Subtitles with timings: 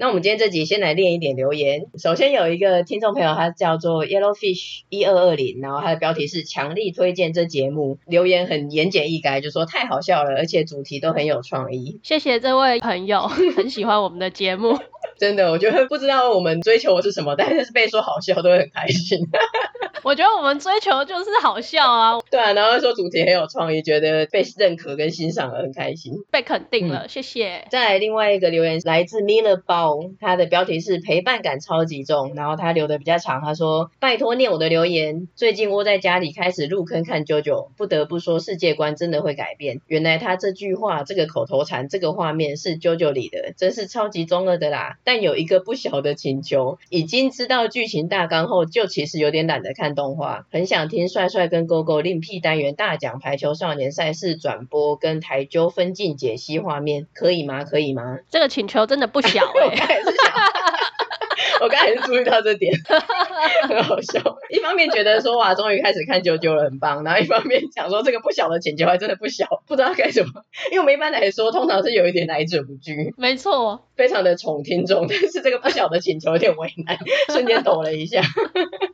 [0.00, 1.84] 那我们今天这集先来练一点留言。
[1.98, 12.00] 首先有一个听众朋友，他叫做 Yellowfish 一二二零，然后他的标题是强力推荐这节目，留言很言简意赅，就说太好笑了，而且主题都很有创意。
[12.02, 14.78] 谢谢这位朋友，很喜欢我们的节目。
[15.20, 19.18] 真的，我觉得不知道我们追求的是什么，但是被说好笑都会很开心。
[20.02, 22.18] 我觉得我们追求就是好笑啊。
[22.30, 27.66] 对啊，然后说主题很有创意，觉得被认可跟欣赏很开心，被肯定了，嗯、谢谢。
[27.70, 35.28] 再来另外一个留言来自 Miller 包，他的标题是陪伴感超级重，然后他留的比较长，他说拜托念我的留言。
[35.36, 39.82] 最近窝在家里开始入坑看 JoJo，不得不说世界观真的会改变。
[39.86, 44.96] 原来他这句话、这个口头禅、这个画面是 JoJo 里的，真是超级中二的啦。
[45.12, 57.64] 但有一个不小的请求，已经知道剧情大纲后，就其实有点懒得看动画，很想听帅帅跟 GoGo 另辟单元大奖排球少年赛事转播跟台纠分镜解析画面，可以吗？
[57.64, 58.20] 可以吗？
[58.30, 60.02] 这个请求真的不小 哎、欸。
[61.62, 62.72] 我刚才是注意到这点，
[63.68, 64.20] 很好笑。
[64.48, 67.04] 一方面觉得说哇，终于开始看 JoJo 了，很棒。
[67.04, 70.32] 然后一方面讲说这个不小的请求还真的不小，不知道该怎么。
[70.70, 75.06] 因为我们一般来说，通常是有一点来者不拒，没错，非常的宠听众。
[75.06, 76.96] 但是这个不小的请求有点为难，
[77.28, 78.22] 瞬间抖了一下。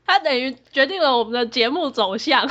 [0.05, 2.49] 他等于决定了我们的节目走向，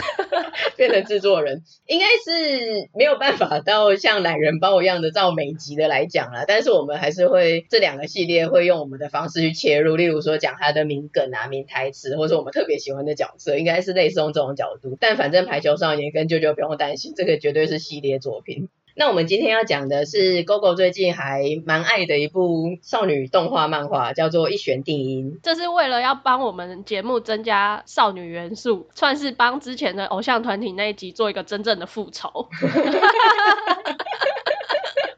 [0.77, 6.45] 变成制作人，应该是没有办法到像懒人包一样的照每集的来讲啦。
[6.47, 9.95] 但是我们还是会这两个系列会用我们的方式去切入。
[10.05, 14.95] 例如说讲他的名梗啊、名台词，或者我们特别喜欢的角色，应该是类似用这种角度。
[14.99, 18.69] 但反正排球少年跟舅舅不用担心，这个绝对是系列作品。
[18.97, 25.31] 那我们今天要讲的是 GoGo 最近还蛮爱的一部少女动画漫画，叫做《一弦定音》。
[25.41, 32.47] 这是为了要帮我们节目增加少女元素，算是帮之前的偶像团体那一集做一个真正的复仇。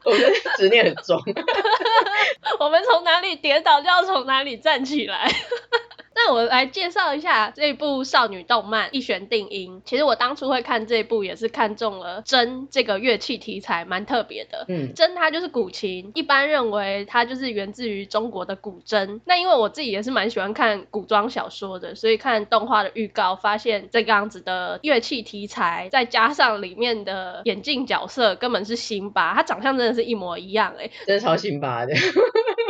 [0.08, 1.20] 我们执念很重。
[2.58, 5.30] 我们从哪里跌倒就要从哪里站起来。
[6.18, 9.78] 那我来介绍一下这部少女动漫《一弦定音》。
[9.88, 14.64] 其实我当初会看这部，也是看中了筝这个乐器题材，蛮特别的。
[14.66, 19.20] 嗯，筝它就是古琴，一般认为它就是源自于中国的古筝。
[19.26, 31.94] 那因为我自己也是蛮喜欢看古装小说的，所以看动画的预告，发现这个样子的乐器题材，再加上里面的眼镜角色根本是辛巴，他长相真的是一模一样哎、欸，真的超辛巴的。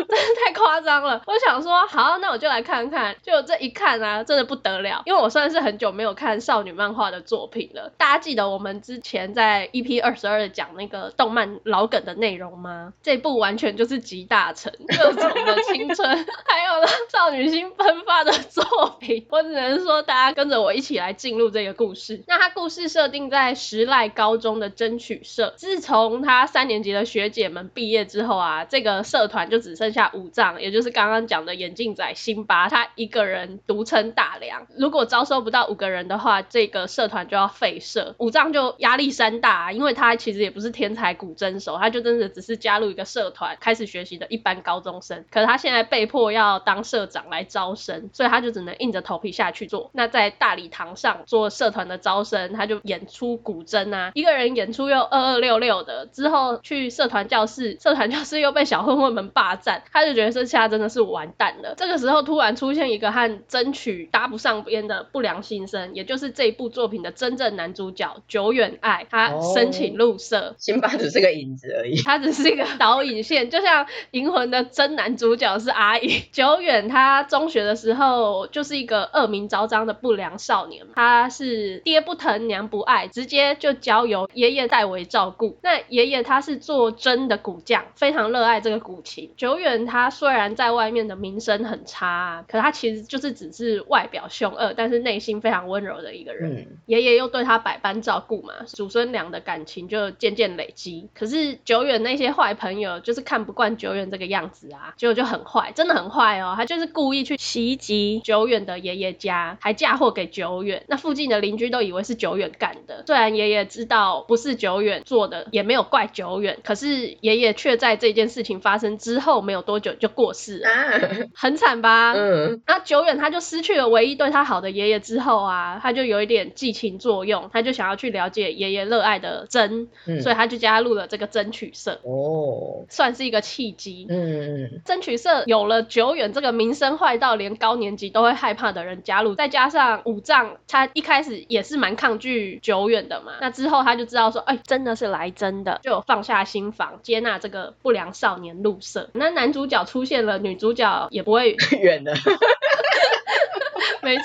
[0.45, 1.21] 太夸张了！
[1.27, 3.15] 我想说，好，那我就来看看。
[3.23, 7.93] 就这一看啊，真的不得了，因为我算是很久没有看少女漫画的作品了。
[7.99, 12.95] 大家记得我们之前在 EP 二十二讲那个动漫老梗的内容吗？
[13.03, 19.27] 这部完全就是集大成， 各种的青春，还有呢少女心喷发的作品。
[19.29, 22.23] 我只能说，大家跟着我一起来进入这个故事。
[22.27, 25.53] 那它故事设定在时濑高中的争取社。
[25.57, 29.98] 自从他三年级的学姐们毕业之后啊，这个社团就只剩下。
[29.99, 34.69] 下五藏，也就是刚刚讲的眼镜仔辛巴，他一个人独撑大梁。
[34.77, 38.15] 如果招收不到五个人的话，这个社团就要废社。
[38.19, 45.25] 五藏就压力山大，啊因为他其实也不是天才古筝手，他就真的只是加入一个社团开始学习的一般高中生。
[45.33, 49.91] 可是他现在被迫要当社长来招生，所以他就只能硬着头皮下去做。
[49.93, 56.07] 那在大礼堂上做社团的招生，他就演出古筝啊，一个人演出又二二六六的。
[56.07, 59.83] 之后去社团教室，社团教室又被小混混们霸占。
[59.93, 61.75] 他就觉得这下真的是完蛋了。
[61.77, 70.55] 这个时候突然出现一个和争取搭不上边的不良新生，也就是这一部作品的真正男主角久远爱，他申请入社。
[70.59, 76.23] 辛巴只是个影子而已，他只是一个导引线，就像银魂的真男主角是阿影。
[76.33, 85.57] 久远他中学的时候就是一个恶名昭彰的不良少年，他是爹不疼娘不爱，直接就交由爷爷代为照顾。
[85.63, 89.33] 那爷爷他是做真的古匠，非常热爱这个古琴。
[89.37, 89.78] 久远。
[89.87, 96.67] 他虽然在外面的名声很差，可他其实就是只是外表凶恶，但是内心非常温柔的一个人。
[96.87, 101.09] 爷爷、嗯、又对他百般照顾嘛，祖孙俩的感情就渐渐累积。
[101.15, 106.55] 可是久远那些坏朋友就是看不惯久远这个样子啊，结果就很坏，真的很坏哦。
[106.57, 110.83] 他就是故意去袭击久远的爷爷家，还嫁祸给久远。
[110.89, 119.59] 那附近的邻居都以为是久远干的，虽然爷爷知道不是久远做的，也没有怪久远，可是爷爷却在这件事情发生之后没有。
[119.69, 121.01] 多久就过世了，啊，
[121.35, 122.15] 很惨吧？
[122.17, 130.23] 嗯，那久远他就失去了唯一对他好的爷爷之后啊，他就有一点寄情作用，他就想要去了解爷爷热爱的真，嗯。
[130.23, 134.07] 所以他就加入了这个争取社，哦，算是一个契机。
[134.09, 149.11] 嗯，争取社有了久远这个名声坏到连高年级都会害怕的人加入，再加上五藏他一开始也是蛮抗拒久远的嘛，那之后他就知道说，哎，真的是来真的，就有放下心防，接纳这个不良少年入社。
[149.13, 152.15] 那男主角出现了，女主角也不会 远的，
[154.03, 154.25] 没错，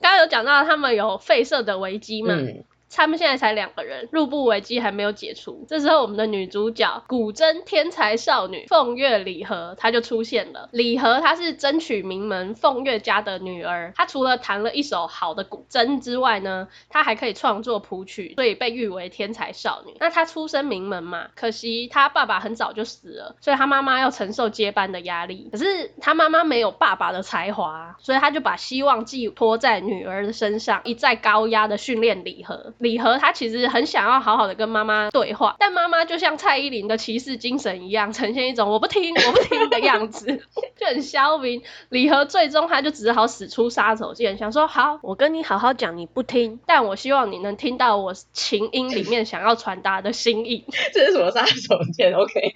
[0.00, 2.34] 刚刚有讲到他们有废社的危机嘛。
[2.34, 2.64] 嗯
[2.94, 5.64] 他们现在才两个人，入部危机还没有解除。
[5.68, 10.68] 这时候，我们的女主角古筝天才少女凤月李和，她就出现了。
[10.72, 19.94] 李和她是争取名门凤月家的女儿，她除了弹了一首好的古筝之外呢，她还可以创作谱曲，所以被誉为天才少女。
[20.00, 25.48] 那她出身名门嘛，可惜她爸爸很早就死了，所以她妈妈要承受接班的压力。
[25.52, 32.74] 可是她妈妈没有爸爸的才华，所以她就把希望寄托在女儿的身上，一再高压的训练李和。
[32.80, 40.26] 李和他其实很想要好好的跟妈妈对话，但妈妈就像蔡依林的骑士精神一样，呈现一种我不听我不听的样子，
[40.78, 41.62] 就很消极。
[41.90, 50.64] 李和最终他就只好使出杀手锏，想说好，我跟你好好讲，你不听，但我希望你能听到我琴音里面想要传达的心意。
[50.92, 52.52] 这是什么杀手锏？OK。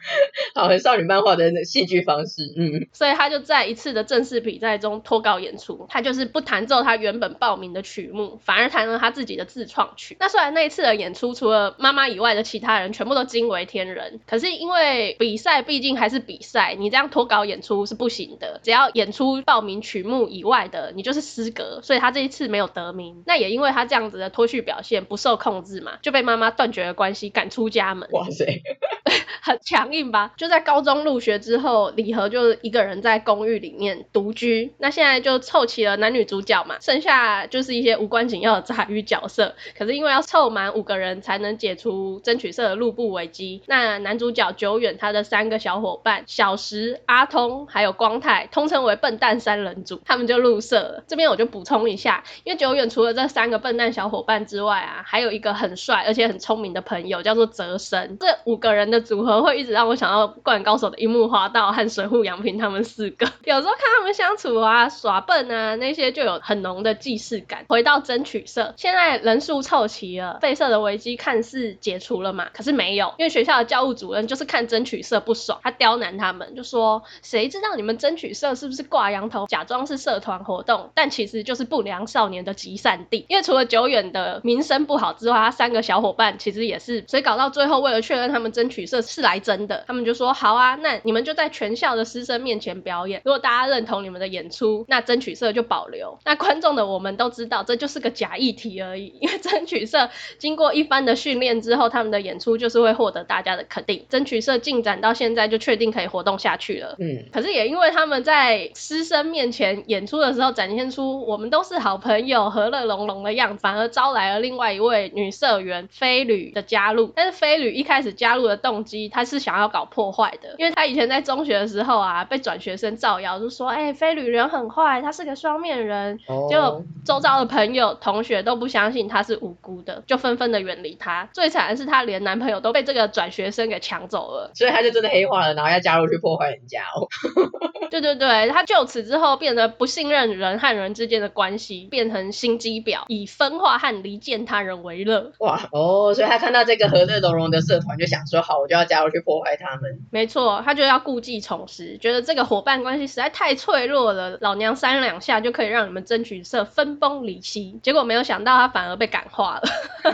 [0.54, 10.16] 好，很少女漫画的戏剧方式，嗯，所以他就在一次的正式比赛中脱稿演出，他就是不弹奏他原本报名的曲目，反而弹了他自己的自创曲。
[10.20, 21.80] 那虽然那一次的演出，除了妈妈以外的其他人全部都惊为天人，可是因为比赛毕竟还是比赛，你这样脱稿演出是不行的，只要演出报名曲目以外的，你就是失格。
[21.82, 28.08] 所以他这一次没有得名，那也因为他这样子的脱序表现不受控制嘛，就被妈妈断绝了关系，赶出家门。
[28.12, 28.62] 哇塞，
[29.42, 30.32] 很强应吧？
[30.36, 34.72] 就在高中入学之后，李和就一个人在公寓里面独居。
[34.78, 39.54] 那现在就凑齐了男女主角嘛，剩下就是一些无关紧要的杂鱼角色。
[39.76, 51.04] 可是因为要凑满五个人才能解除争取社的入部危机，那男主角久远他的三个小伙伴小石、阿通还有光太，通称为笨蛋三人组，他们就入社了。
[51.06, 58.16] 这边我就补充一下，因为久远除了这三个笨蛋小伙伴之外啊，还有一个很帅而且很聪明的朋友，叫做泽生。
[58.20, 63.28] 这五个人的组合会一直让我想到《灌篮高手》的樱木花道和水户洋平他们四个。
[63.44, 67.64] 有时候看他们相处啊、耍笨啊那些，就有很浓的既视感。
[67.68, 83.24] 回到争取社，现在人数凑齐了，废社的危机看似解除了嘛，可是没有，因为学校的教务主任就是看争取社不爽，他刁难他们，就说谁知道你们争取社是不是挂羊头，假装是社团活动，但其实就是不良少年的集散地。
[83.28, 96.18] 因为除了久远的名声不好之外，他三个小伙伴其实也是，所以搞到最后，为了确认他们争取社是来真，他们就说好啊，那你们就在全校的师生面前表演，如果大家认同你们的演出，那争取社就保留。
[96.24, 104.06] 那观众的我们都知道，这就是个假议题而已，因为争取社经过一番的训练之后，他们的演出就是会获得大家的肯定。
[104.08, 106.96] 争取社进展到现在就确定可以活动下去了。
[106.98, 117.12] 嗯，可是也因为他们在师生面前演出的时候，展现出我们都是好朋友、和乐融融的样子，反而招来了另外一位女社员飞吕的加入。
[117.14, 126.18] 但是飞吕一开始加入的动机，他是想要搞破坏的，因为他以前在中学的时候啊，被转学生造谣，就说，哎、欸，飞旅人很坏，他是个双面人。
[126.26, 131.28] 哦，就周遭的朋友、同学都不相信他是无辜的，就纷纷的远离他。
[131.32, 137.08] 最惨的是，他连男朋友都被这个转学生给抢走了，所以他就真的黑化了，然后要加入去破坏人家哦。
[137.90, 145.32] 对对对，他就此之后变得不信任人和人之间的关系，变成心机婊，以分化和离间他人为乐。
[145.38, 150.00] 哇哦，所以他看到这个和乐融融的社团，就想说好，我就要加入去破坏他们。
[150.10, 157.78] 没错，他就要故技重施，觉得这个伙伴关系实在太脆弱了，老娘三两下就可以让你们争取社分崩离析。
[157.82, 159.62] 结果没有想到，他反而被感化了。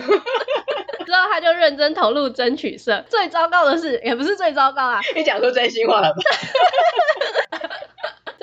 [1.04, 3.04] 之后他就认真投入争取社。
[3.10, 6.22] 最糟糕的是，也不是最糟糕啊， 你讲出真心话了吧？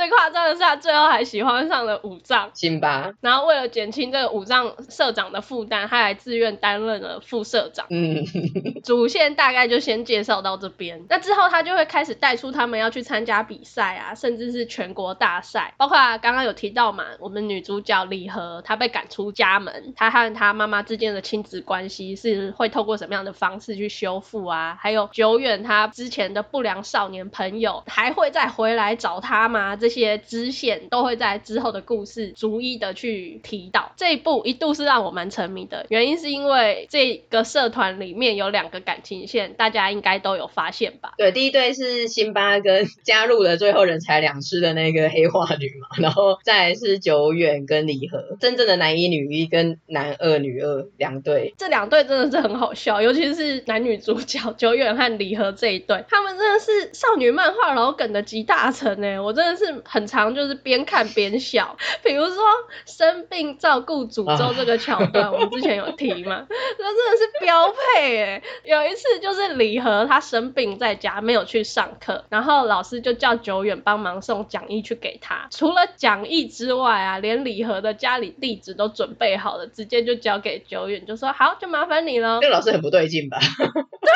[0.02, 3.14] 最夸张的是，他最后还喜欢上了武藏，辛巴。
[3.22, 7.86] 然后为了减轻这个武藏社长的负担，他还自愿担任了副社长。
[7.92, 8.26] 嗯，
[8.84, 11.06] 主线大概就先介绍到这边。
[11.08, 15.76] 那之后他就会开始带出他们要去参加比赛啊，甚至是全国大赛。
[15.78, 24.76] 包括刚刚有提到嘛，我们女主角李和，她被赶出家门，她和她妈妈之间的亲子关系是会透过什么样的方式去修复啊？
[24.82, 29.76] 还有久远他之前的不良少年朋友还会再回来找他吗？
[29.76, 33.92] 这些支线都会在之后的故事逐一的去提到。
[33.98, 41.14] 这一部一度是让我蛮沉迷的，原因是因为这个社团里面有两个感情线，大家应该都有发现吧？
[41.18, 62.44] 对，第一对是辛巴跟 加入了最后人才两失的那个黑化女嘛，然后再来是久远跟李和，真正的男一女一跟男二女二两对，这两对真的是很好笑，尤其是男女主角久远和李和这一对，他们真的是少女漫画老梗的集大成哎，我真的是很常就是边看边笑， 比如说
[62.86, 82.40] 生病照顾诅咒这个桥段，啊、我们之前有提嘛， 这真的是标配哎，有一次就是李和他生病在家没有去上课，然后老师就叫久远帮忙送讲义去给他，除了讲义之外啊，连李和的家里地址都准备好了，直接就交给久远，就说好，就麻烦你了。
[82.42, 83.38] 这个老师很不对劲吧？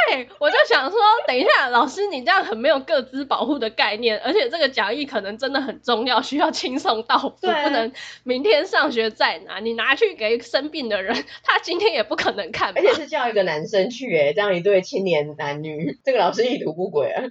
[0.10, 7.92] 对，我就想说，等一下，老师你这样很没有各自保护的概念，而且这个讲义可能真的很重要，需要轻松到不能
[8.24, 12.74] 明天上学再拿，你拿去给生病的人， 他今天也不可能看。
[12.76, 17.24] 而且是叫一个男生去，哎，这样一对青年男女， 这个老师意图不轨啊。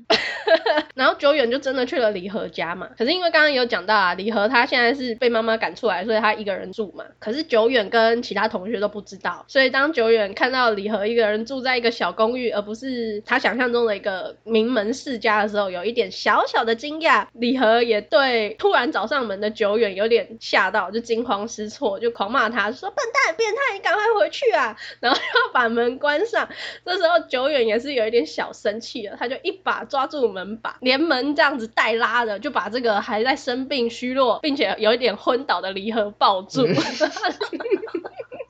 [0.95, 7.05] 然后久远就真的去了李和家嘛，可是因为刚刚有讲到啊，李和他现在是被妈妈赶出来，所以他一个人住嘛。
[7.19, 17.27] 可是久远跟其他同学都不知道，所以当久远看到李和一个人住在一个小公寓，而不是他想象中的一个名门世家的时候，有一点小小的惊讶。
[17.33, 26.49] 李和也对突然找上门的久远有点吓到，就惊慌失措，就狂骂他说：“笨蛋，变态，你赶快回去啊！” 然后要把门关上。
[26.85, 36.65] 这时候久远也是有一点小生气了，他就一把抓住门把，连门这样子带拉的，就把这个还在生病虚弱，并且有一点昏倒的离合抱住。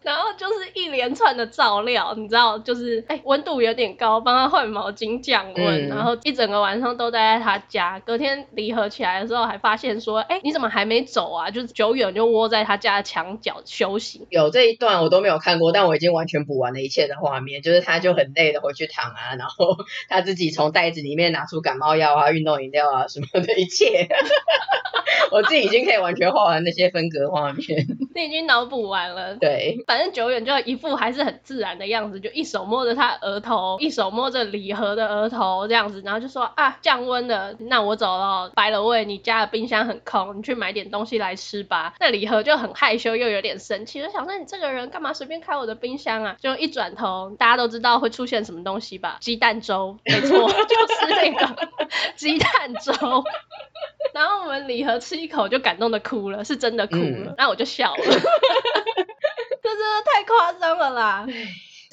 [0.04, 7.98] 嗯然后就是一连串的照料，你知道，就是哎，温度有点高，帮他换毛巾降温，嗯、然后一整个晚上都待在他家。
[8.00, 11.50] 隔天离合起来的时候，还发现说，哎，你怎么还没走啊？
[11.50, 14.26] 就是久远就窝在他家的墙角休息。
[14.28, 24.06] 有这一段我都没有看过，但我已经完全补完了一切的画面，就是他就很累的回去躺啊，然后 他自己从袋子里面拿出感冒药啊、运动饮料啊什么的一切。
[25.32, 29.34] 我自己已经可以完全画完那些分隔画面，你已经脑补完了。
[29.36, 38.50] 对，反正久远就一副还是很自然的样子，就一手摸着他额头，一手摸着礼盒的额头这样子，然后就说啊，降温了，那我走了。
[38.54, 41.94] By the way，你家的冰箱很空，你去买点东西来吃吧。
[42.00, 46.36] 那礼盒就很害羞又有点生气，就想说你这个人干嘛随便开我的冰箱啊？
[46.40, 49.18] 就一转头，大家都知道会出现什么东西吧？
[49.20, 51.68] 鸡蛋粥，没错， 就是那个
[52.16, 52.92] 鸡蛋粥。
[54.14, 58.03] 然后我们礼盒吃一口就感动的哭了，是真的哭了，那、嗯、我就笑了，
[59.62, 61.26] 这真的太夸张了啦。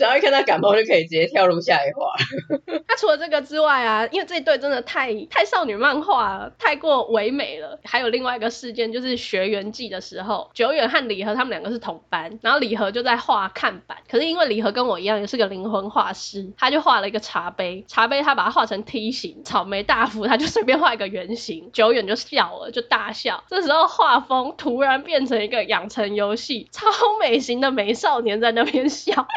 [0.02, 2.12] 只要一看到感冒就可以直接跳入下一话。
[2.88, 7.80] 他除了这个之外啊，因为这一对真的太太少女漫画了，太过唯美了。
[7.84, 14.00] 还有另外一个事件，就是学园祭的时候，久远和李和他们两个是同班，然后李和就在画看板。
[14.10, 23.44] 可是因为李和跟我一样也是个灵魂画师，他就画了一个茶杯，茶杯他把它画成梯形，草莓大福他就随便画一个圆形，久远就笑了，就大笑。
[23.48, 26.88] 这时候画风突然变成一个养成游戏，超
[27.20, 29.28] 美型的美少年在那边笑。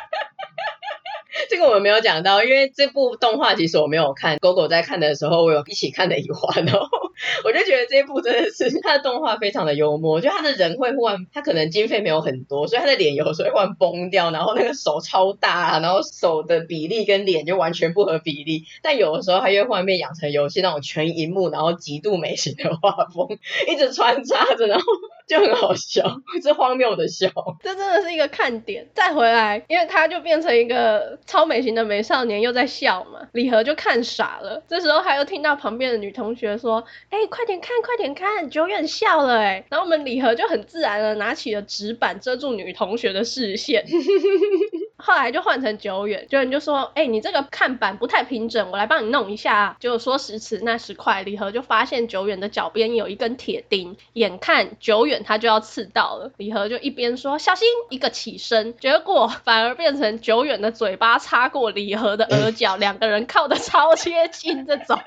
[1.51, 6.87] 这个我们没有讲到，因为这部动画其实我没有看，狗狗在看的时候，我有一起看的一话，然后
[7.45, 23.39] 我就觉得这一部真的是它的动画非常的幽默，就他的人会忽然， 他可能经费没有很多，所以他的脸有时候会忽然崩掉，然后那个手超大，然后手的比例跟脸就完全不合比例，但有的时候它又忽然变养成游戏那种全萤幕，然后极度美型的画风，
[23.69, 24.85] 一直穿插着，然后。
[25.27, 26.05] 就很好笑，
[26.43, 27.29] 是荒谬的笑。
[27.63, 28.87] 这真的是一个看点。
[28.95, 33.27] 再回来，因为他就变成一个超美型的美少年，又在笑嘛。
[33.33, 34.63] 李和就看傻了。
[34.69, 43.87] 这时候他又听到旁边的女同学说：“哎、快点看，快点看，久远笑了哎。”然后我们李和就很自然的拿起了纸板遮住女同学的视线。
[44.97, 55.14] 后来就换成久远，久远就说：“哎、你这个看板不太平整，我来帮你弄一下啊。”就说时迟那时快，李和就发现久远的脚边有一根铁钉，眼看久远。
[55.23, 64.99] 他就要刺到了，李和就一边说小心，一个起身，结果反而变成久远的嘴巴擦过李和的额角，两个人靠的超接近这种。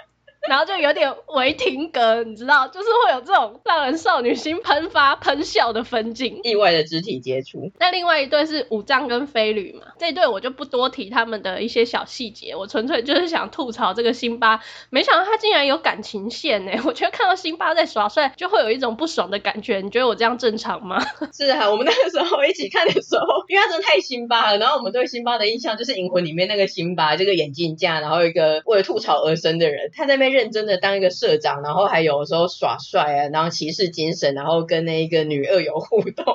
[0.47, 7.71] 然后就有点违停格，你知道，就是会有这种让人少女心喷发、喷笑的分镜，意外的肢体接触。
[7.79, 16.71] 那另外一对是武藏跟飞吕嘛，这一对我就不多提他们的一些小细节，我纯粹就是想吐槽这个辛巴，没想到他竟然有感情线呢。
[16.85, 19.81] 我觉得看到辛巴在耍帅，就会有一种不爽的感觉。
[19.81, 21.03] 你觉得我这样正常吗？
[21.33, 30.36] 是啊，我们那个时候一起看的时候，因为他真的太辛巴了，然后我们对辛巴的印象就是《银魂》里面那个辛巴，这个眼镜架，然后一个为了吐槽而生的人，他在那边。
[30.37, 36.25] 认真的当一个社长，然后还有时候耍帅啊，然后骑士精神，然后跟那一个女二有互动，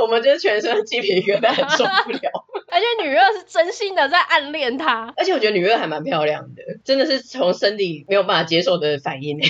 [0.00, 2.20] 我们就全身鸡皮疙瘩受不了。
[2.68, 9.38] 而且女二是真心的在暗恋他，而且我觉得女二还蛮漂亮的，真的是从生理没有办法接受的反应。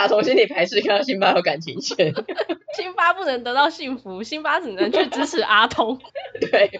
[0.00, 2.14] 打从心里排斥看到辛巴有感情线，
[2.74, 5.98] 辛巴不能得到幸福，辛巴只能去支持阿通，
[6.40, 6.70] 对，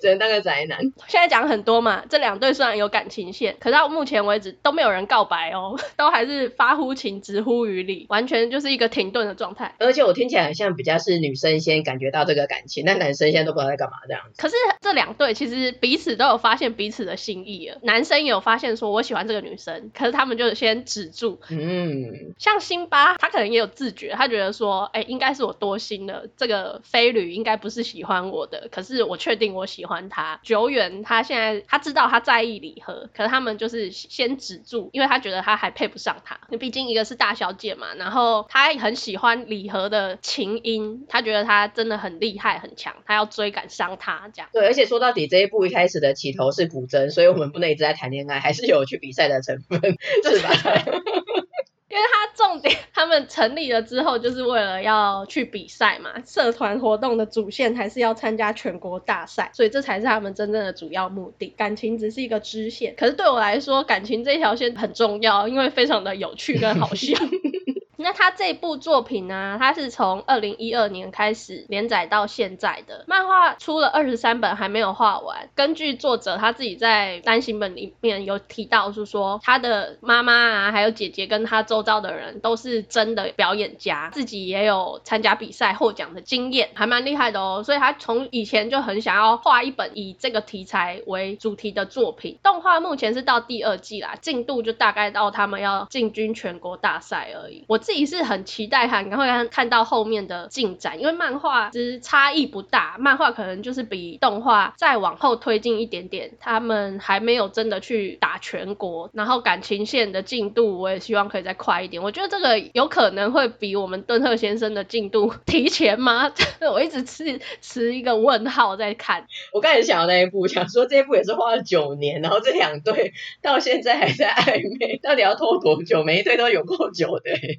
[0.00, 0.80] 只能当个宅男。
[1.06, 9.74] 现在讲很多嘛，这两对虽然有感情线，可是到目前为止都没有人告白哦， 都还是发乎情，止乎于理，完全就是一个停顿的状态。
[9.78, 14.40] 而且我听起来很像比较是女生先感觉到这个感情，那男生现在都不知道在干嘛这样子。
[14.40, 21.38] 可是这两对其实彼此都有发现彼此的心意了，男生也有发现说我喜欢这个女生，可是他们就先止住。
[21.50, 22.58] 嗯，像。
[22.70, 30.38] 辛巴他可能也有自觉，他觉得说，哎、欸，应该是我多心了，这个飞旅应该不是喜欢我的，可是我确定我喜欢他。
[30.44, 36.38] 久远他现在他知道他在意李和，可是他们就是先止住，因为他觉得他还配不上他。
[36.60, 44.48] 毕竟一个是大小姐嘛，然后他很喜欢李和的琴音，他觉得他真的很厉害很强，他要追赶上他这样。
[44.52, 49.80] 对，而且说到底这一部一开始的起头是古筝，所以我们不能一直在谈恋爱，还是有去比赛的成分，
[50.22, 50.50] 是吧？
[51.90, 56.10] 因为他重点，他们成立了之后，就是为了要去比赛嘛。
[56.24, 61.52] 社团活动的主线还是要参加全国大赛，所以这才是他们真正的主要目的。
[61.56, 67.18] 感情只是一个支线，可是对我来说，感情这条线很重要，因为非常的有趣跟好笑。
[68.02, 69.58] 那他这部作品呢？
[69.60, 75.50] 他是从二零一二年开始连载到现在的漫画，出了二十三本还没有画完。
[75.54, 87.62] 根据作者他自己在单行本里面有提到，是说他的妈妈啊，还有姐姐跟他周遭的人都是真的表演家，自己也有参加比赛获奖的经验，还蛮厉害的哦。
[87.62, 92.38] 所以他从以前就很想要画一本以这个题材为主题的作品。
[92.42, 97.66] 动画目前是到第二季啦，进度就大概到他们要进军全国大赛而已。
[97.68, 97.78] 我。
[97.90, 116.32] 自己是很期待看，然后看看到后面的进展，因为漫画其实差异不大，漫画可能就是比动画再往后推进一点点，他们还没有真的去打全国，然后感情线的进度我也希望可以再快一点，我觉得这个有可能会比我们敦贺先生的进度 提前吗？
[116.72, 119.26] 我一直持持一个问号在看。
[119.52, 126.04] 我刚才想到那一部，想说这一部也是花了九年，然后这两对到现在还在暧昧，到底要拖多久？
[126.04, 127.32] 每一对都有够久的。
[127.32, 127.58] 对。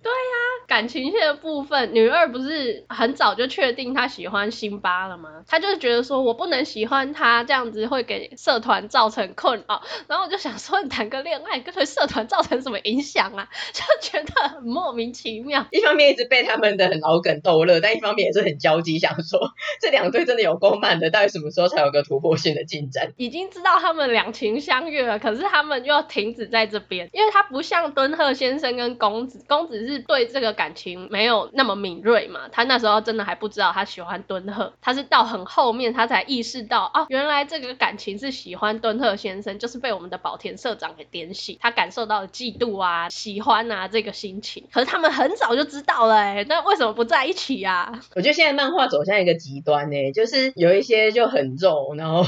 [0.68, 5.44] 感情线的部分，女二不是很早就确定她喜欢辛巴了吗？
[5.48, 9.82] 她就是觉得说我不能喜欢他，这样子会给社团造成困扰。
[10.08, 13.48] 然后我就想说，你谈个恋爱，跟对社团造成什么影响啊？
[13.74, 15.66] 就觉得很莫名其妙。
[15.72, 19.40] 一方面一直被他们的很老梗逗乐，但一方面也是很焦急，想说
[19.82, 23.14] 这两对真的有够慢的，到底什么时候才有个突破性的进展？
[23.18, 30.02] 已经知道他们两情相悦了，可是他们又要停止在这边，因为他不像敦贺先生跟公子，公子是。
[30.12, 44.68] 对这个感情没有那么敏锐嘛，他那时候真的还不知道他喜欢敦贺，他是到很后面他才意识到哦，原来这个感情是喜欢敦贺先生，就是被我们的宝田社长给点醒，他感受到了嫉妒啊、喜欢啊这个心情。
[44.72, 48.02] 可是他们很早就知道了，哎，那为什么不在一起啊？
[48.16, 52.24] 我觉得现在漫画走向一个极端呢，就是有一些就很肉，然后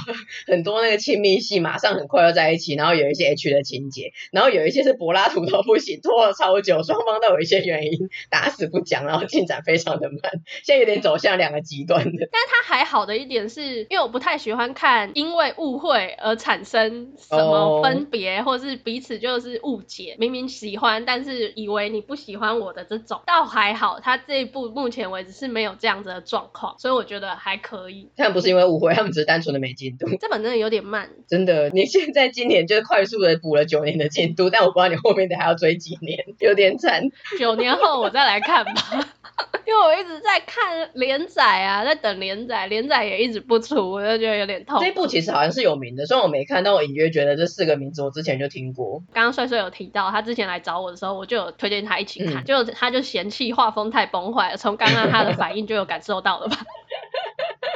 [0.47, 10.19] 很多那个亲密戏马上很快要在一起，然后有一些 H 的情节，然后有一些是柏拉图都不行，拖了超久，双方都有一些原因打死不讲，然后进展非常的慢，
[10.63, 12.27] 现在有点走向两个极端的。
[12.31, 18.45] 但是他还好的一点是，因为我不太喜欢看因为误会而产生什么分别，oh.
[18.45, 23.99] 或者是彼此就是误解，明明喜欢，但是以为你不喜欢我的这种，倒还好。
[23.99, 28.09] 他这一部目前为止是没有这样子的状况，所以我觉得还可以。
[28.15, 30.07] 他们不是因为误会，他们只是单纯的没进度。
[30.19, 31.69] 这本真的有点慢，真的。
[31.69, 37.09] 你现在今年就是快速的补了九年的进度，但我不知道你后面的还要追几年，有点惨。
[37.39, 38.02] 九年后。
[38.03, 38.71] 我再来看吧，
[39.65, 44.77] 因为我一直在看连载啊，在等连载，连载也一直不出，我就觉得有点痛。
[44.81, 49.01] 这一部其实好像是有名的，虽然我没看，但我隐约觉得这四个名字我之前就听过。
[49.13, 56.57] 刚刚帅帅有提到，他之前来找我的时候，我就有推荐他一起看，就、嗯、他就嫌弃画风太崩坏了，从刚刚他的反应就有感受到了吧。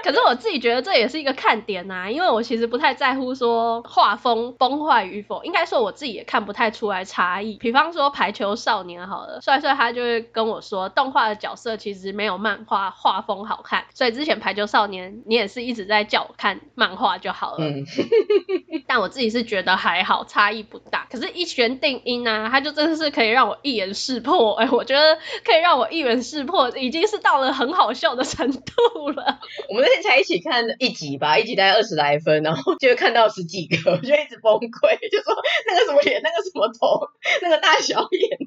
[0.07, 7.57] 可是我自己觉得这也是一个看点呐、啊，因为我其实不太在乎说画风崩坏与否，应该说我自己也看不太出来差异。
[7.57, 17.65] 比方说排球少年好了，帅帅他就会跟我说，动画的角色其实没有漫画画风好看，所以之前排球少年你也是一直在叫我看漫画就好了。
[17.65, 17.85] 嗯，
[18.87, 24.53] 但我自己是觉得还好，差异不大。，可是，一弦定音啊，他就真的是可以让我一眼识破。
[24.53, 29.39] 哎，我觉得可以让我一眼识破，已经是到了很好笑的程度了。
[29.67, 35.33] 我们那天才一起看一集吧，一集大概二十来分，然后就看到十几个， 我就一直崩溃，就说
[35.67, 37.07] 那个什么脸，那个什么头，
[37.41, 38.37] 那个大小眼。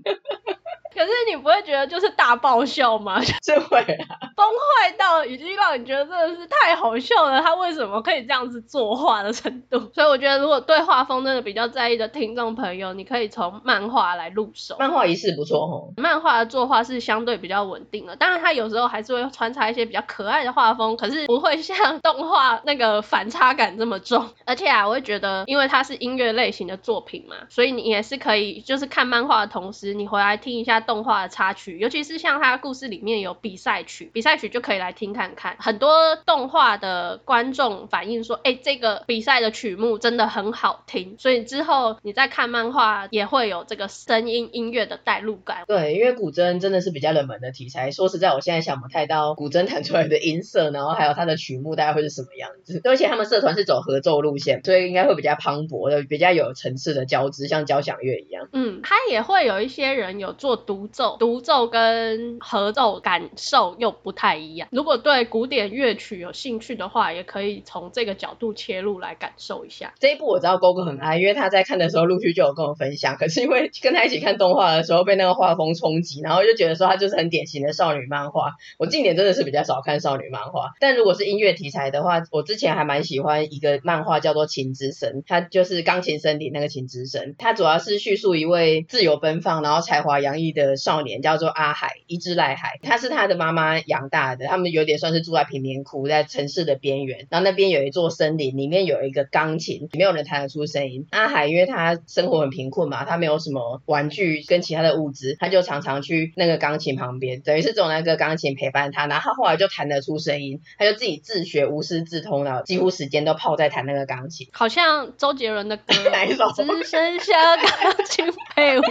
[0.95, 3.21] 可是你不会觉得就是大爆笑吗？
[3.43, 7.41] 就会啊， 崩坏到已经让你觉得真的是太好笑了。
[7.41, 9.79] 他为什么可以这样子作画的程度？
[9.95, 14.77] 所以我觉得，如果对画风真的比较在意的听众朋友，你可以从漫画来入手。
[14.79, 15.93] 漫画一式不错哦。
[15.97, 24.29] 漫画的作画是相对比较稳定的，当然它有时候还是会穿插一些比较可爱的画风，可是不会像动画那个反差感这么重。
[24.45, 30.80] 而且啊，我会觉得，因为它是音乐类型的作品嘛，所以你也是可以，就是看漫画的同时，你回来听一下。
[30.81, 35.57] 动画的插曲，尤其是像他故事里面有比赛曲，比赛曲就可以来听看看。
[35.59, 45.65] 很多动画的观众反映说，哎、欸，这个比赛的曲目真的很好听，所以之后你再看漫画也会有这个声音音乐的带入感。
[45.67, 52.81] 对，因为古筝真的是比较冷门的题材，说实在，我现在想不太到古筝弹出来的音色，然后还有它的曲目大概会是什么样子。
[52.85, 58.49] 而且他们社团是走合奏路线，所以应该会比较磅礴的，比较有层次的交织，像交响乐一样。
[58.53, 60.61] 嗯，他也会有一些人有做。
[60.71, 64.69] 独奏、独奏跟合奏感受又不太一样。
[64.71, 69.93] 如果对古典乐曲有兴趣的话，也可以从这个角度切入来感受一下。
[69.99, 73.17] 这一部我知道勾哥很爱，因为他在看的时候陆续就有跟我分享。
[73.17, 78.53] 可是因为跟他一起看动画的时候被那个画风冲击，然后就觉得说他就是很典型的少女漫画。
[78.79, 87.35] 我近年真的是比较少看少女漫画，但如果是音乐题材的话，我之前还蛮喜欢一个漫画叫做《琴之神》，它就是钢琴森林那个琴之神。
[87.39, 90.60] 它主要是叙述一位自由奔放，然后才华洋溢的。
[90.67, 101.07] 的少年叫做阿海，一只赖海，他是他的妈妈养大的，他们有点算是住在贫民窟，在城市的边缘，然后那边有一座森林，里面有一个钢琴，没有人弹得出声音。
[101.11, 116.51] 阿海因为他生活很贫困嘛，他没有什么玩具跟其他的物资，他就常常去那个钢琴旁边，等于是这种那个钢琴陪伴他，然后他后来就弹得出声音，他就自己自学，无师自通了，几乎时间都泡在弹那个钢琴，好像周杰伦的歌， 哪一首？
[116.53, 118.85] 只剩下钢琴陪我。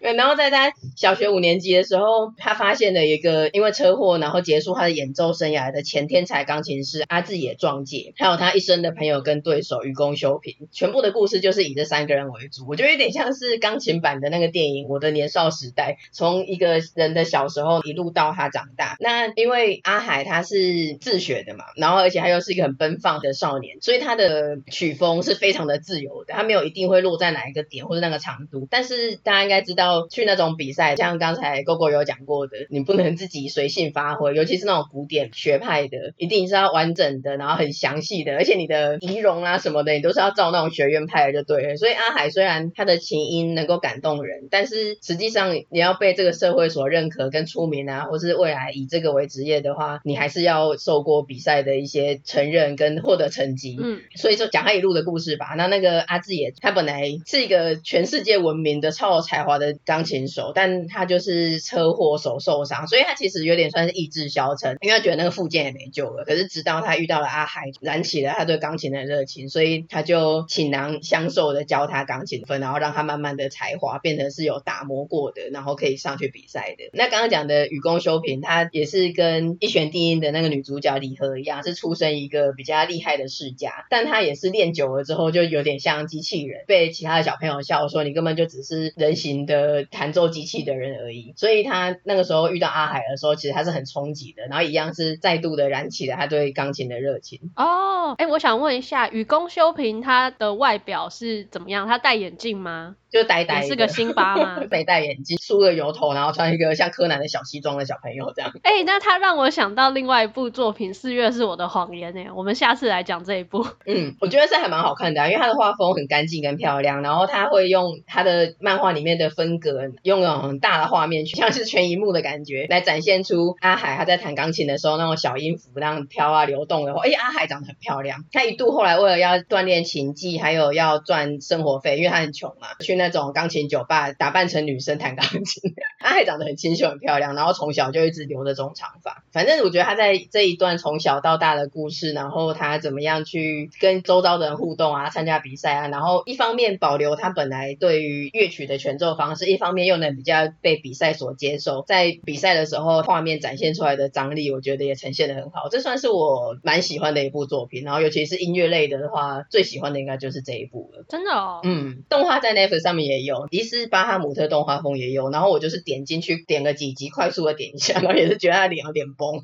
[0.14, 12.66] 然后在他小学五年级的时候，他发现了一个因为车祸然后结束他的演奏生涯的前天才钢琴师阿志野壮介，还有他一生的朋友跟对手愚公修平，全部的故事就是以这三个人为主。
[12.68, 18.96] 我觉得有点像是钢琴版的那个电影《我的年少时代》，从一个人的小时候一路到他长大。
[19.00, 28.68] 那因为阿海他是自学的嘛，然后而且他又是一个很奔放的少年，所以他的曲风是非常的自由的，他没有一定会落在哪一个点或者那个长度。
[28.70, 31.60] 但是大家应该知道，去那种比赛，像刚才。
[31.62, 41.76] 勾勾有讲过的，你不能自己随性发挥，尤其是那种古典学派的，一定是要完整的，然后很详细的，而且你的仪容啊什么的，你都是要照那种学院派的就对了。
[41.76, 53.76] 所以阿海虽然他的琴音能够感动人，但是实际上你要被这个社会所认可跟出名啊，或是未来以这个为职业的话，你还是要受过比赛的一些承认跟获得成绩。
[53.80, 55.54] 嗯，所以说讲他一路的故事吧。
[55.56, 61.58] 那那个阿志也，他本来是一个全世界闻名的超有才华的钢琴手，但他就是。
[61.70, 66.24] 车祸手受伤，所以他其实有点算是意志消沉，因为他觉得那个附件也没救了。
[66.24, 76.90] 可是直到他遇到了阿海，燃起了他对钢琴的热情，所以他就倾囊相授的教他钢琴分，然后让他慢慢的才华变成是有打磨过的，然后可以上去比赛的。
[76.92, 91.32] 那刚刚讲的雨宫修平，他也是跟一弦定音的那个女主角李和一样，是出身一个比较厉害的世家，但他也是练久了之后就有点像机器人，被其他的小朋友笑说，你根本就只是人形的弹奏机器的人而已。
[91.36, 97.52] 所以他那个时候遇到阿海的时候，其实他是很冲击的，然后一样是再度的燃起了他对钢琴的热情。
[97.56, 101.86] 哦，哎，我想问一下，雨宫修平他的外表是怎么样？
[101.86, 102.96] 他戴眼镜吗？
[103.10, 104.62] 就呆呆，是个辛巴吗？
[104.70, 108.52] 没戴眼镜，梳个油头，然后穿一个像柯南的小西装的小朋友这样。
[108.62, 113.66] 哎、欸，那他让我想到另外一部作品《四月是我的谎言》呢，我们下次来讲这一部。
[113.84, 127.02] 嗯，我觉得是还蛮好看的、啊，因为他的画风很干净跟漂亮，然后他会用他的漫画里面的风格，用那种很大的画面， 像是全一幕的感觉，来展现出阿海他在弹钢琴的时候那种小音符那样飘啊流动的话。
[127.04, 128.24] 哎，阿海长得很漂亮。
[128.30, 132.99] 他一度后来为了要锻炼琴技，还有要赚生活费，因为他很穷嘛，去。
[133.00, 139.24] 那种钢琴酒吧打扮成女生弹钢琴，她还长得很清秀很漂亮，然后从小就一直留着这种长发。
[139.32, 155.68] 反正我觉得她在这一段从小到大的故事，然后她怎么样去跟周遭的人互动啊，参加比赛啊，然后一方面保留她本来对于乐曲的全奏方式，一方面又能比较被比赛所接受，在比赛的时候画面展现出来的张力，我觉得也呈现的很好。
[155.70, 157.84] 这算是我蛮喜欢的一部作品。
[157.84, 161.04] 然后尤其是音乐类的的话，最喜欢的应该就是这一部了。
[161.08, 162.92] 真的哦，嗯，动画在 Netflix 上。
[162.92, 169.40] 上面也有，迪斯巴哈姆特动画风也有，然后我就是点进去点个几集，快速的点一下，然后也是觉得他脸有点崩。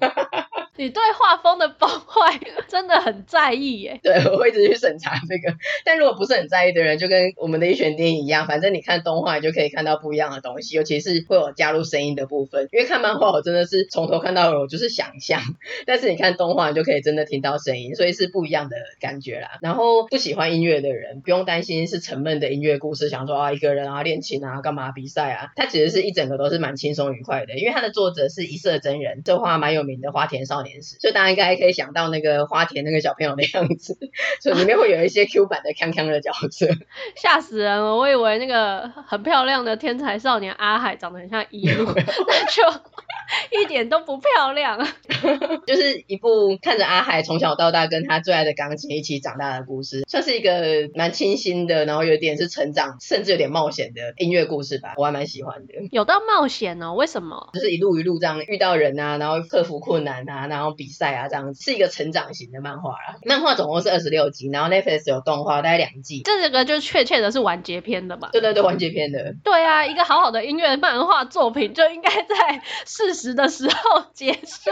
[0.77, 4.01] 你对画风的崩坏真的很在意耶？
[4.05, 5.57] 对，我会一直去审查这个。
[5.85, 12.69] 但如果不是很在意的人，就跟我们的一选电影一样，反正你看动画就可以看到不一样的东西，尤其是会有加入声音的部分。
[12.73, 15.41] 因为看漫画我真的是从头看到尾，我就是想象。
[15.87, 19.59] 但是你看动画，你就可以真的听到声音，所以是不一样的感觉啦。
[19.63, 27.57] 然后不喜欢音乐的人，不用担心是沉闷的音乐故事，想说啊一个人啊练琴啊干嘛比赛啊，它其实是一整个都是蛮轻松愉快的。
[27.57, 31.47] 因为它的作者是一色真人，这画蛮有名的花田少年时，所以大家应该。
[31.47, 33.97] 还可以想到那个花田那个小朋友的样子，
[34.43, 36.67] 所以里面会有一些 Q 版的康康的角色，
[37.15, 37.95] 吓死人了！
[37.95, 42.81] 我以为那个很漂亮的天才少年阿海长得很像一路， 那就。
[43.51, 44.79] 一点都不漂亮，
[45.67, 55.75] 就是一部看着阿海从小到大跟他最爱的钢琴一起长大的故事，算是一个蛮清新的，然后有点是成长，甚至有点冒险的音乐故事吧，我还蛮喜欢的。
[55.91, 56.95] 有到冒险哦？
[56.95, 57.51] 为什么？
[57.53, 63.17] 就是一路一路这样遇到人啊，然后克服困难啊，然后比赛啊，这样子是一个成长型的漫画啦。
[63.25, 66.23] 漫画总共是二十六集，然后 Netflix 有动画，大概两季。
[66.25, 68.29] 这个就确切的是完结篇的吧？
[68.33, 69.35] 对对对，完结篇的。
[69.43, 73.16] 对啊，一个好好的音乐漫画作品就应该在 是。
[73.17, 74.71] 十的时候 结束，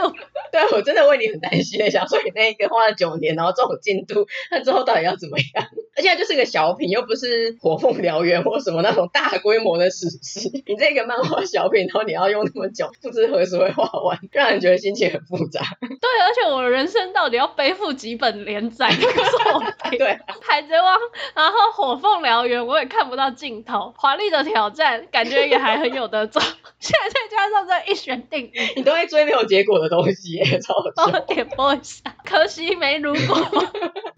[0.53, 5.69] 对，我真的为你很担心，想说你那一个花了九年，然后这种进度，那之后到底要怎么样？
[5.97, 10.51] 而且就是个小品，又不是火凤燎原或什么那种大规模的史诗。
[10.67, 15.61] 你这个漫画小品，然后你要用那么久，不知何时会画完，让人觉得心情很复杂。
[15.81, 19.99] 对，而且我人生到底要背负几本连载作品？
[19.99, 20.99] 对，海贼王，
[21.35, 23.95] 然后火凤燎原，我也看不到尽头。
[23.97, 26.43] 华丽的挑战，感觉也还很有得做。
[26.81, 28.51] 现在再加上这一选定。
[28.77, 30.93] 你都会追没有结果的东西耶，超好笑。
[30.97, 33.37] 帮我点播一下，可惜没如果。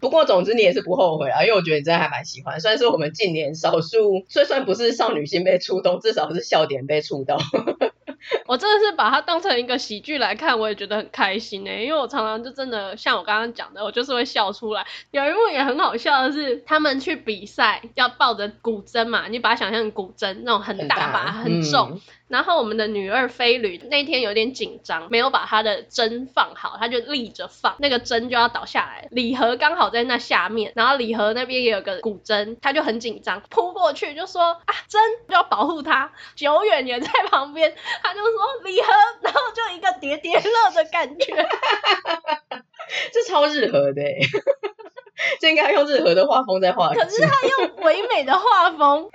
[0.00, 7.36] 不过总之你也是不后悔啊，因为我觉得你真的还蛮喜欢，算是我们近年少数，虽算不是少女心被触动，至少是笑点被触到。
[8.46, 14.84] 我真的是把它当成一个喜剧来看，我也觉得很开心诶，因为我常常就真的像我刚刚讲的，我就是会笑出来。
[15.10, 21.90] 有一幕也很好笑的是，他们去比赛要抱着古筝嘛，你把它想象成古筝那种很大把、很重。
[21.92, 29.06] 嗯然后我们的女二飞驴那天有点紧张，没有把她的针放好，她就立着放，那个针就要倒下来。
[29.12, 36.12] 礼盒刚好在那下面，然后礼盒那边也有个古筝，他就很紧张，扑过去就说啊筝要保护他。
[36.34, 38.32] 久远也在旁边，他就说
[38.64, 38.88] 礼盒，
[39.22, 41.34] 然后就一个叠叠乐的感觉，
[43.12, 44.02] 这超日和的，
[45.40, 46.92] 这应该用日和的画风在画。
[46.94, 49.08] 可是他用唯美的画风。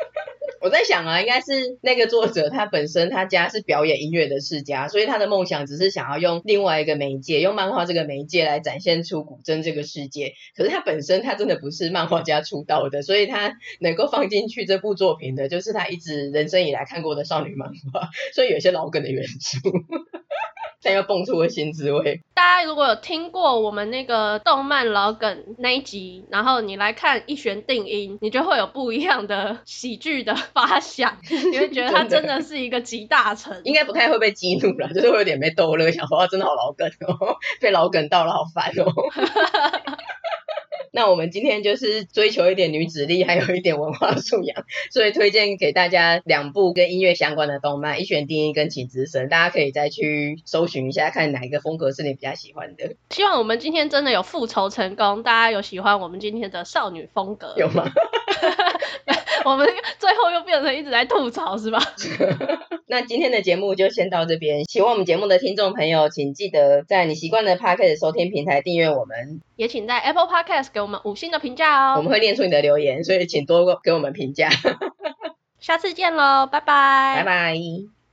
[0.60, 10.34] 我在想啊，应该是那个作者他本身他家是表演音乐的世家，所以他的梦想只是想要用另外一个媒介，用漫画这个媒介来展现出古筝这个世界。
[10.56, 19.58] 可是他本身他真的不是漫画家出道的，所以他能够放进去这部作品的，就是他一直人生以来看过的少女漫画，所以有一些老梗的元素。
[20.84, 22.22] 但又蹦出了新滋味。
[22.34, 33.62] 大家如果有听过我们那个动漫老梗那一集，然后你来看一弦定音，你就会有不一样的喜剧的发想，你会觉得他真的是一个集大成。
[33.64, 38.92] 应该不太会被激怒了，就是会有点被逗乐，想说哇，真的好老梗哦， 被老梗到了，好烦哦。
[40.92, 52.96] 那我们今天就是追求一点女子力，还有一点文化素养，所以推荐给大家两部跟音乐相关的动漫《一弦定音》跟《请之声》，大家可以再去搜寻一下，看哪一个风格是你比较喜欢的。
[53.10, 57.54] 希望我们今天真的有复仇成功，大家有喜欢我们今天的少女风格？
[57.58, 57.90] 有吗？
[59.46, 59.68] 我们
[60.00, 61.80] 最后又变成一直在吐槽，是吧？
[62.88, 64.66] 那今天的节目就先到这边。
[64.66, 71.98] 喜欢我们节目的听众朋友，请记得在你习惯的 Podcast 收听平台订阅我们，也请在 Apple Podcast 给我们五星的评价哦。
[71.98, 74.50] 我们会念出你的留言，所以请多给我们评价。
[75.60, 78.01] 下次见喽，拜拜，拜拜。